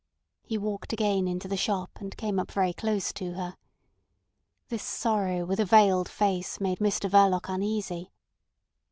[0.41, 3.55] He walked again into the shop, and came up very close to her.
[4.69, 8.11] This sorrow with a veiled face made Mr Verloc uneasy.